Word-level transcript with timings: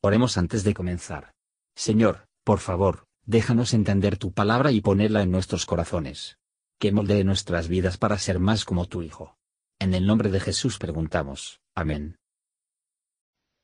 Oremos 0.00 0.38
antes 0.38 0.62
de 0.62 0.74
comenzar. 0.74 1.32
Señor, 1.74 2.28
por 2.44 2.60
favor, 2.60 3.06
déjanos 3.26 3.74
entender 3.74 4.16
tu 4.16 4.32
palabra 4.32 4.70
y 4.70 4.80
ponerla 4.80 5.22
en 5.22 5.32
nuestros 5.32 5.66
corazones. 5.66 6.38
Que 6.78 6.92
moldee 6.92 7.24
nuestras 7.24 7.66
vidas 7.66 7.98
para 7.98 8.16
ser 8.18 8.38
más 8.38 8.64
como 8.64 8.86
tu 8.86 9.02
Hijo. 9.02 9.36
En 9.80 9.94
el 9.94 10.06
nombre 10.06 10.30
de 10.30 10.38
Jesús 10.38 10.78
preguntamos. 10.78 11.60
Amén. 11.74 12.16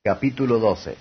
Capítulo 0.03 0.59
12 0.59 0.97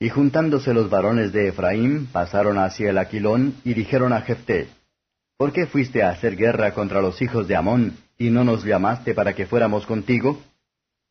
Y 0.00 0.08
juntándose 0.08 0.72
los 0.72 0.88
varones 0.88 1.34
de 1.34 1.48
Efraín, 1.48 2.06
pasaron 2.06 2.56
hacia 2.58 2.88
el 2.88 2.96
Aquilón 2.96 3.56
y 3.62 3.74
dijeron 3.74 4.14
a 4.14 4.22
Jefté, 4.22 4.68
¿Por 5.36 5.52
qué 5.52 5.66
fuiste 5.66 6.02
a 6.02 6.10
hacer 6.10 6.34
guerra 6.34 6.72
contra 6.72 7.02
los 7.02 7.20
hijos 7.20 7.46
de 7.46 7.56
Amón 7.56 7.98
y 8.16 8.30
no 8.30 8.42
nos 8.42 8.64
llamaste 8.64 9.14
para 9.14 9.34
que 9.34 9.44
fuéramos 9.44 9.84
contigo? 9.84 10.40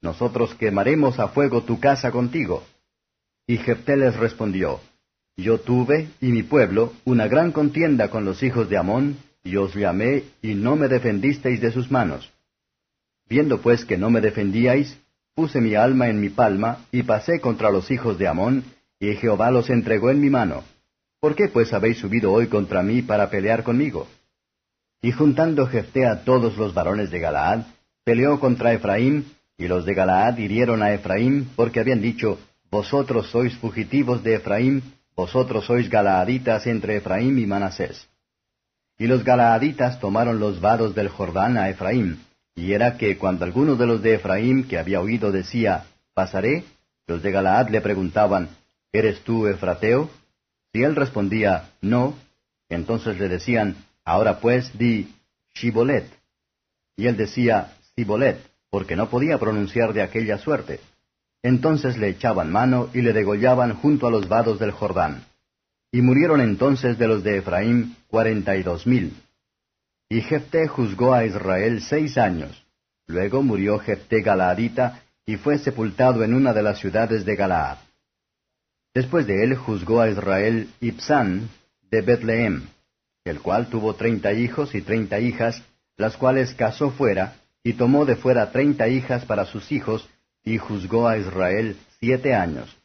Nosotros 0.06 0.56
quemaremos 0.56 1.20
a 1.20 1.28
fuego 1.28 1.64
tu 1.64 1.80
casa 1.80 2.12
contigo. 2.12 2.64
Y 3.46 3.58
Jefté 3.58 3.98
les 3.98 4.16
respondió, 4.16 4.80
Yo 5.36 5.60
tuve, 5.60 6.08
y 6.22 6.28
mi 6.28 6.44
pueblo, 6.44 6.94
una 7.04 7.28
gran 7.28 7.52
contienda 7.52 8.10
con 8.10 8.24
los 8.24 8.42
hijos 8.42 8.70
de 8.70 8.78
Amón, 8.78 9.18
y 9.44 9.58
os 9.58 9.76
llamé, 9.76 10.24
y 10.42 10.56
no 10.56 10.78
me 10.78 10.88
defendisteis 10.88 11.60
de 11.60 11.72
sus 11.72 11.92
manos. 11.92 12.32
Viendo 13.28 13.62
pues 13.62 13.84
que 13.84 13.98
no 13.98 14.10
me 14.10 14.22
defendíais, 14.22 14.98
puse 15.34 15.60
mi 15.60 15.76
alma 15.76 16.08
en 16.08 16.22
mi 16.22 16.30
palma, 16.30 16.86
y 16.92 17.04
pasé 17.04 17.42
contra 17.42 17.70
los 17.70 17.92
hijos 17.92 18.18
de 18.18 18.28
Amón, 18.28 18.64
y 19.00 19.14
Jehová 19.16 19.52
los 19.52 19.70
entregó 19.70 20.10
en 20.10 20.22
mi 20.22 20.30
mano. 20.30 20.64
¿Por 21.20 21.36
qué 21.36 21.50
pues 21.50 21.74
habéis 21.74 21.98
subido 21.98 22.32
hoy 22.32 22.48
contra 22.48 22.84
mí 22.84 23.02
para 23.02 23.30
pelear 23.30 23.64
conmigo? 23.64 24.08
Y 25.02 25.12
juntando 25.12 25.68
Jefté 25.68 26.06
a 26.06 26.24
todos 26.24 26.58
los 26.58 26.74
varones 26.74 27.12
de 27.12 27.20
Galaad, 27.20 27.66
peleó 28.04 28.40
contra 28.40 28.74
Efraín, 28.74 29.35
y 29.58 29.68
los 29.68 29.86
de 29.86 29.94
Galaad 29.94 30.38
hirieron 30.38 30.84
a 30.84 30.94
Efraín, 30.94 31.50
porque 31.56 31.80
habían 31.80 32.02
dicho, 32.02 32.40
Vosotros 32.70 33.30
sois 33.30 33.56
fugitivos 33.58 34.22
de 34.24 34.36
Efraín, 34.36 34.84
vosotros 35.16 35.66
sois 35.66 35.90
galaaditas 35.90 36.68
entre 36.68 36.98
Efraín 36.98 37.40
y 37.40 37.46
Manasés. 37.46 38.08
Y 38.98 39.08
los 39.08 39.24
galaaditas 39.24 40.00
tomaron 40.00 40.40
los 40.40 40.60
vados 40.60 40.94
del 40.94 41.08
Jordán 41.08 41.58
a 41.58 41.70
Efraín, 41.70 42.20
y 42.54 42.74
era 42.74 42.98
que 42.98 43.18
cuando 43.18 43.46
alguno 43.46 43.76
de 43.76 43.88
los 43.88 44.02
de 44.02 44.16
Efraín 44.16 44.68
que 44.68 44.78
había 44.78 45.00
oído 45.00 45.32
decía, 45.32 45.86
Pasaré, 46.14 46.66
los 47.08 47.22
de 47.22 47.32
Galaad 47.32 47.70
le 47.70 47.82
preguntaban, 47.82 48.50
¿Eres 48.92 49.22
tú 49.22 49.48
Efrateo? 49.48 50.10
Si 50.74 50.84
él 50.84 50.96
respondía, 50.96 51.70
No, 51.82 52.16
entonces 52.68 53.18
le 53.20 53.30
decían, 53.30 53.76
Ahora 54.04 54.40
pues 54.40 54.78
di, 54.78 55.14
Shibolet. 55.54 56.10
Y 56.98 57.08
él 57.08 57.16
decía, 57.16 57.74
Sibolet 57.96 58.55
porque 58.76 58.98
no 58.98 59.10
podía 59.10 59.38
pronunciar 59.38 59.94
de 59.94 60.02
aquella 60.02 60.38
suerte. 60.38 60.82
Entonces 61.42 61.98
le 61.98 62.10
echaban 62.10 62.52
mano 62.52 62.90
y 62.94 63.02
le 63.04 63.14
degollaban 63.14 63.74
junto 63.76 64.06
a 64.06 64.12
los 64.12 64.28
vados 64.28 64.60
del 64.60 64.72
Jordán. 64.72 65.24
Y 65.94 66.02
murieron 66.02 66.42
entonces 66.42 66.98
de 66.98 67.08
los 67.08 67.24
de 67.24 67.38
Efraín 67.38 67.96
cuarenta 68.10 68.58
y 68.58 68.64
dos 68.64 68.86
mil. 68.86 69.14
Y 70.10 70.20
Jefté 70.20 70.68
juzgó 70.68 71.14
a 71.14 71.24
Israel 71.24 71.82
seis 71.84 72.18
años. 72.18 72.66
Luego 73.08 73.44
murió 73.44 73.80
Jefté 73.80 74.22
Galaadita 74.22 75.04
y 75.26 75.38
fue 75.38 75.58
sepultado 75.58 76.26
en 76.26 76.34
una 76.34 76.52
de 76.52 76.64
las 76.64 76.78
ciudades 76.80 77.24
de 77.24 77.38
Galaad. 77.38 77.78
Después 78.94 79.26
de 79.26 79.42
él 79.46 79.56
juzgó 79.56 80.02
a 80.02 80.10
Israel 80.10 80.68
Ibsán 80.82 81.48
de 81.90 82.02
Betlehem, 82.02 82.64
el 83.24 83.40
cual 83.40 83.68
tuvo 83.68 83.94
treinta 83.96 84.34
hijos 84.34 84.76
y 84.76 84.82
treinta 84.82 85.22
hijas, 85.22 85.64
las 85.96 86.18
cuales 86.18 86.54
casó 86.56 86.92
fuera, 86.92 87.36
y 87.66 87.74
tomó 87.74 88.06
de 88.06 88.16
fuera 88.16 88.52
treinta 88.52 88.88
hijas 88.88 89.26
para 89.26 89.46
sus 89.46 89.72
hijos, 89.72 90.08
y 90.44 90.60
juzgó 90.60 91.08
a 91.08 91.18
Israel 91.18 91.76
siete 92.00 92.36
años. 92.36 92.78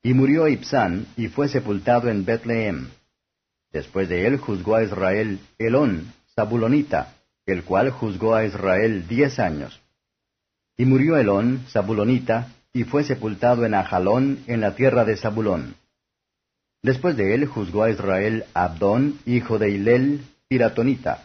Y 0.00 0.14
murió 0.14 0.46
Ibsán, 0.46 1.06
y 1.16 1.26
fue 1.26 1.48
sepultado 1.48 2.08
en 2.08 2.24
Betlehem. 2.24 2.90
Después 3.72 4.08
de 4.08 4.28
él 4.28 4.36
juzgó 4.38 4.76
a 4.76 4.84
Israel 4.84 5.40
Elón, 5.58 6.12
Zabulonita, 6.36 7.16
el 7.46 7.64
cual 7.64 7.90
juzgó 7.90 8.36
a 8.36 8.44
Israel 8.44 9.08
diez 9.08 9.40
años. 9.40 9.80
Y 10.76 10.84
murió 10.84 11.16
Elón, 11.16 11.64
Zabulonita, 11.68 12.46
y 12.72 12.84
fue 12.84 13.02
sepultado 13.02 13.64
en 13.64 13.74
Ajalón, 13.74 14.44
en 14.46 14.60
la 14.60 14.76
tierra 14.76 15.04
de 15.04 15.16
Zabulón. 15.16 15.74
Después 16.80 17.16
de 17.16 17.34
él 17.34 17.46
juzgó 17.46 17.82
a 17.82 17.90
Israel 17.90 18.44
Abdón, 18.54 19.18
hijo 19.26 19.58
de 19.58 19.70
Hilel, 19.70 20.20
Piratonita. 20.46 21.24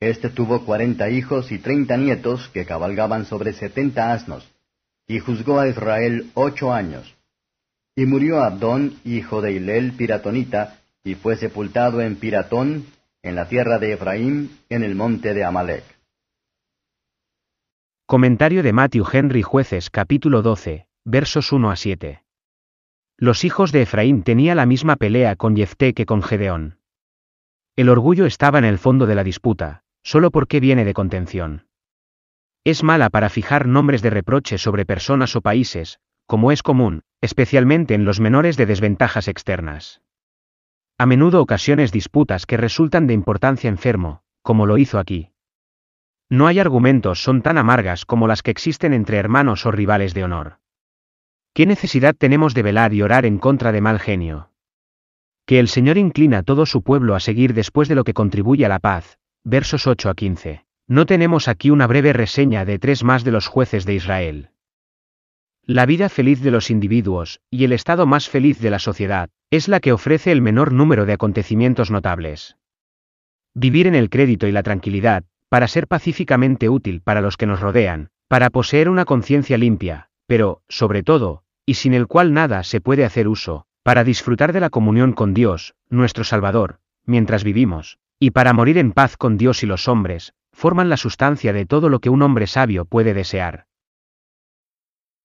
Este 0.00 0.30
tuvo 0.30 0.64
cuarenta 0.64 1.10
hijos 1.10 1.52
y 1.52 1.58
treinta 1.58 1.98
nietos 1.98 2.48
que 2.48 2.64
cabalgaban 2.64 3.26
sobre 3.26 3.52
setenta 3.52 4.14
asnos, 4.14 4.50
y 5.06 5.18
juzgó 5.18 5.60
a 5.60 5.68
Israel 5.68 6.30
ocho 6.32 6.72
años. 6.72 7.14
Y 7.94 8.06
murió 8.06 8.42
Abdón, 8.42 8.94
hijo 9.04 9.42
de 9.42 9.52
Hilel 9.52 9.92
Piratonita, 9.92 10.78
y 11.04 11.16
fue 11.16 11.36
sepultado 11.36 12.00
en 12.00 12.16
Piratón, 12.16 12.86
en 13.22 13.34
la 13.34 13.46
tierra 13.48 13.78
de 13.78 13.92
Efraín, 13.92 14.58
en 14.70 14.84
el 14.84 14.94
monte 14.94 15.34
de 15.34 15.44
Amalek. 15.44 15.84
Comentario 18.06 18.62
de 18.62 18.72
Matthew 18.72 19.04
Henry 19.12 19.42
Jueces 19.42 19.90
capítulo 19.90 20.40
12, 20.40 20.86
versos 21.04 21.52
1 21.52 21.70
a 21.70 21.76
7. 21.76 22.24
Los 23.18 23.44
hijos 23.44 23.70
de 23.70 23.82
Efraín 23.82 24.22
tenía 24.22 24.54
la 24.54 24.64
misma 24.64 24.96
pelea 24.96 25.36
con 25.36 25.54
Jefté 25.54 25.92
que 25.92 26.06
con 26.06 26.22
Gedeón. 26.22 26.78
El 27.76 27.90
orgullo 27.90 28.24
estaba 28.24 28.58
en 28.58 28.64
el 28.64 28.78
fondo 28.78 29.06
de 29.06 29.14
la 29.14 29.24
disputa, 29.24 29.84
solo 30.02 30.30
porque 30.30 30.60
viene 30.60 30.84
de 30.84 30.94
contención. 30.94 31.66
Es 32.64 32.82
mala 32.82 33.10
para 33.10 33.30
fijar 33.30 33.66
nombres 33.66 34.02
de 34.02 34.10
reproche 34.10 34.58
sobre 34.58 34.84
personas 34.84 35.34
o 35.36 35.40
países, 35.40 35.98
como 36.26 36.52
es 36.52 36.62
común, 36.62 37.02
especialmente 37.20 37.94
en 37.94 38.04
los 38.04 38.20
menores 38.20 38.56
de 38.56 38.66
desventajas 38.66 39.28
externas. 39.28 40.02
A 40.98 41.06
menudo 41.06 41.40
ocasiones 41.40 41.92
disputas 41.92 42.44
que 42.46 42.56
resultan 42.56 43.06
de 43.06 43.14
importancia 43.14 43.68
enfermo, 43.68 44.22
como 44.42 44.66
lo 44.66 44.78
hizo 44.78 44.98
aquí. 44.98 45.32
No 46.28 46.46
hay 46.46 46.60
argumentos 46.60 47.22
son 47.22 47.42
tan 47.42 47.58
amargas 47.58 48.04
como 48.04 48.28
las 48.28 48.42
que 48.42 48.50
existen 48.50 48.92
entre 48.92 49.16
hermanos 49.16 49.66
o 49.66 49.72
rivales 49.72 50.14
de 50.14 50.24
honor. 50.24 50.58
¿Qué 51.52 51.66
necesidad 51.66 52.14
tenemos 52.14 52.54
de 52.54 52.62
velar 52.62 52.94
y 52.94 53.02
orar 53.02 53.26
en 53.26 53.38
contra 53.38 53.72
de 53.72 53.80
mal 53.80 53.98
genio? 53.98 54.50
Que 55.46 55.58
el 55.58 55.66
Señor 55.66 55.98
inclina 55.98 56.44
todo 56.44 56.66
su 56.66 56.82
pueblo 56.82 57.16
a 57.16 57.20
seguir 57.20 57.54
después 57.54 57.88
de 57.88 57.96
lo 57.96 58.04
que 58.04 58.14
contribuye 58.14 58.64
a 58.64 58.68
la 58.68 58.78
paz, 58.78 59.18
versos 59.44 59.86
8 59.86 60.10
a 60.10 60.14
15. 60.14 60.64
No 60.86 61.06
tenemos 61.06 61.48
aquí 61.48 61.70
una 61.70 61.86
breve 61.86 62.12
reseña 62.12 62.64
de 62.64 62.78
tres 62.78 63.04
más 63.04 63.24
de 63.24 63.30
los 63.30 63.46
jueces 63.46 63.86
de 63.86 63.94
Israel. 63.94 64.50
La 65.64 65.86
vida 65.86 66.08
feliz 66.08 66.42
de 66.42 66.50
los 66.50 66.70
individuos, 66.70 67.40
y 67.50 67.64
el 67.64 67.72
estado 67.72 68.06
más 68.06 68.28
feliz 68.28 68.60
de 68.60 68.70
la 68.70 68.78
sociedad, 68.78 69.30
es 69.50 69.68
la 69.68 69.80
que 69.80 69.92
ofrece 69.92 70.32
el 70.32 70.42
menor 70.42 70.72
número 70.72 71.06
de 71.06 71.12
acontecimientos 71.12 71.90
notables. 71.90 72.56
Vivir 73.54 73.86
en 73.86 73.94
el 73.94 74.10
crédito 74.10 74.46
y 74.46 74.52
la 74.52 74.62
tranquilidad, 74.62 75.24
para 75.48 75.68
ser 75.68 75.86
pacíficamente 75.86 76.68
útil 76.68 77.00
para 77.00 77.20
los 77.20 77.36
que 77.36 77.46
nos 77.46 77.60
rodean, 77.60 78.10
para 78.28 78.50
poseer 78.50 78.88
una 78.88 79.04
conciencia 79.04 79.58
limpia, 79.58 80.10
pero, 80.26 80.62
sobre 80.68 81.02
todo, 81.02 81.44
y 81.64 81.74
sin 81.74 81.94
el 81.94 82.06
cual 82.06 82.32
nada 82.32 82.62
se 82.62 82.80
puede 82.80 83.04
hacer 83.04 83.26
uso, 83.26 83.64
para 83.82 84.04
disfrutar 84.04 84.52
de 84.52 84.60
la 84.60 84.70
comunión 84.70 85.12
con 85.12 85.34
Dios, 85.34 85.74
nuestro 85.88 86.24
Salvador, 86.24 86.80
mientras 87.06 87.42
vivimos, 87.42 87.98
y 88.22 88.32
para 88.32 88.52
morir 88.52 88.76
en 88.76 88.92
paz 88.92 89.16
con 89.16 89.38
Dios 89.38 89.62
y 89.62 89.66
los 89.66 89.88
hombres, 89.88 90.34
forman 90.52 90.90
la 90.90 90.98
sustancia 90.98 91.54
de 91.54 91.64
todo 91.64 91.88
lo 91.88 92.00
que 92.00 92.10
un 92.10 92.20
hombre 92.20 92.46
sabio 92.46 92.84
puede 92.84 93.14
desear. 93.14 93.66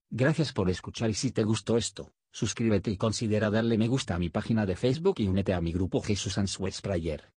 Gracias 0.08 0.52
por 0.54 0.70
escuchar 0.70 1.10
y 1.10 1.14
si 1.14 1.30
te 1.30 1.44
gustó 1.44 1.76
esto, 1.76 2.12
suscríbete 2.32 2.90
y 2.90 2.96
considera 2.96 3.50
darle 3.50 3.76
me 3.76 3.86
gusta 3.86 4.14
a 4.14 4.18
mi 4.18 4.30
página 4.30 4.64
de 4.64 4.76
Facebook 4.76 5.16
y 5.18 5.28
únete 5.28 5.52
a 5.52 5.60
mi 5.60 5.72
grupo 5.72 6.00
Jesús 6.00 6.38
Answers 6.38 6.80
Prayer. 6.80 7.35